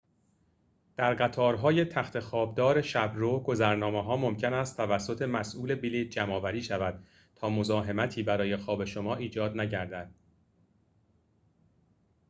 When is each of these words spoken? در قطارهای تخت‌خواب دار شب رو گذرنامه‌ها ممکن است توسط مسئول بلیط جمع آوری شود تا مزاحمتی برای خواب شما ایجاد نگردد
در 0.95 1.13
قطارهای 1.13 1.85
تخت‌خواب 1.85 2.55
دار 2.55 2.81
شب 2.81 3.11
رو 3.15 3.39
گذرنامه‌ها 3.39 4.17
ممکن 4.17 4.53
است 4.53 4.77
توسط 4.77 5.21
مسئول 5.21 5.75
بلیط 5.75 6.09
جمع 6.09 6.33
آوری 6.33 6.61
شود 6.63 7.03
تا 7.35 7.49
مزاحمتی 7.49 8.23
برای 8.23 8.57
خواب 8.57 8.85
شما 8.85 9.15
ایجاد 9.15 9.57
نگردد 9.57 10.11